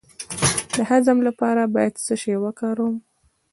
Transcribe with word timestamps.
د 0.75 0.77
هضم 0.89 1.17
لپاره 1.27 1.61
باید 1.73 1.93
څه 2.05 2.13
شی 2.21 2.35
وکاروم؟ 2.43 2.95